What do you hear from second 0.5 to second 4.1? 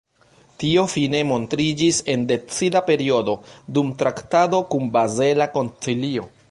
Tio fine montriĝis en decida periodo, dum